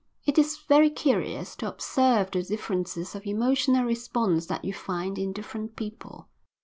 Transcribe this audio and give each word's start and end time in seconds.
It 0.25 0.39
is 0.39 0.57
very 0.67 0.89
curious 0.89 1.55
to 1.57 1.67
observe 1.67 2.31
the 2.31 2.41
differences 2.41 3.13
of 3.13 3.27
emotional 3.27 3.83
response 3.85 4.47
that 4.47 4.65
you 4.65 4.73
find 4.73 5.19
in 5.19 5.31
different 5.31 5.75
people. 5.75 6.27